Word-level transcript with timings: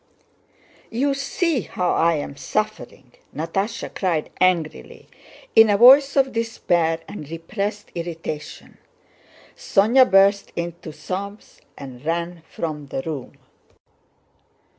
You 0.89 1.13
see 1.13 1.61
how 1.61 1.91
I 1.91 2.15
am 2.15 2.35
suffering!" 2.35 3.11
Natásha 3.35 3.93
cried 3.93 4.31
angrily, 4.41 5.07
in 5.55 5.69
a 5.69 5.77
voice 5.77 6.15
of 6.15 6.33
despair 6.33 7.01
and 7.07 7.29
repressed 7.29 7.91
irritation. 7.93 8.79
Sónya 9.55 10.09
burst 10.09 10.51
into 10.55 10.91
sobs 10.91 11.61
and 11.77 12.03
ran 12.03 12.41
from 12.49 12.87
the 12.87 13.03
room. 13.03 13.33